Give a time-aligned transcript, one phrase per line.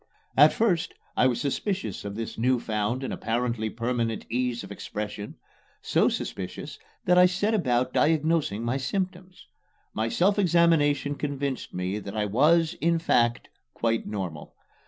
[0.35, 5.35] At first I was suspicious of this new found and apparently permanent ease of expression
[5.79, 9.45] so suspicious that I set about diagnosing my symptoms.
[9.93, 14.55] My self examination convinced me that I was, in fact, quite normal.